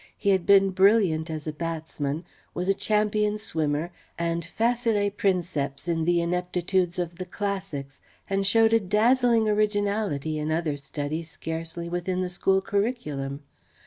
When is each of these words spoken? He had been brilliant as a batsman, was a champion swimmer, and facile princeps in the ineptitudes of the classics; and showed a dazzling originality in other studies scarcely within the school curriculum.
He 0.17 0.31
had 0.31 0.47
been 0.47 0.71
brilliant 0.71 1.29
as 1.29 1.45
a 1.45 1.53
batsman, 1.53 2.25
was 2.55 2.67
a 2.67 2.73
champion 2.73 3.37
swimmer, 3.37 3.91
and 4.17 4.43
facile 4.43 5.11
princeps 5.11 5.87
in 5.87 6.05
the 6.05 6.19
ineptitudes 6.21 6.97
of 6.97 7.17
the 7.17 7.25
classics; 7.25 8.01
and 8.27 8.47
showed 8.47 8.73
a 8.73 8.79
dazzling 8.79 9.47
originality 9.47 10.39
in 10.39 10.51
other 10.51 10.75
studies 10.75 11.29
scarcely 11.29 11.87
within 11.87 12.21
the 12.21 12.31
school 12.31 12.61
curriculum. 12.61 13.43